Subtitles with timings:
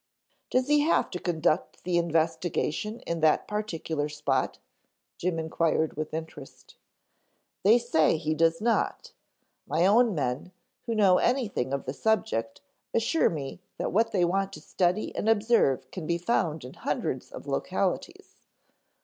[0.49, 4.57] "Does he have to conduct the investigation in that particular spot?"
[5.19, 6.73] Jim inquired with interest.
[7.61, 9.11] "They say he does not.
[9.67, 10.53] My own men,
[10.87, 12.61] who know anything of the subject
[12.95, 17.31] assure me that what they want to study and observe can be found in hundreds
[17.31, 18.47] of localities.